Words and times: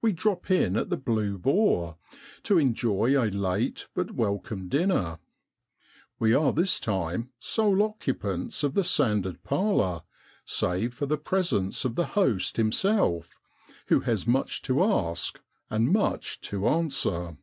We 0.00 0.12
drop 0.14 0.50
in 0.50 0.78
at 0.78 0.88
the 0.88 0.96
{Blue 1.10 1.36
Boar 1.36 1.98
'* 2.20 2.42
to 2.44 2.56
enjoy 2.56 3.22
a 3.22 3.28
late 3.28 3.86
but 3.92 4.12
welcome 4.12 4.68
dinner. 4.70 5.18
We 6.18 6.32
are 6.32 6.54
this 6.54 6.80
time 6.80 7.28
sole 7.38 7.82
occupants 7.82 8.64
of 8.64 8.72
the 8.72 8.82
sanded 8.82 9.44
parlour, 9.44 10.04
save 10.46 10.94
for 10.94 11.04
the 11.04 11.18
presence 11.18 11.84
of 11.84 11.96
the 11.96 12.06
host 12.16 12.56
himself, 12.56 13.38
who 13.88 14.00
has 14.00 14.26
much 14.26 14.62
to 14.62 14.82
ask 14.84 15.38
and 15.68 15.92
much 15.92 16.40
to 16.48 16.66
answer. 16.66 17.36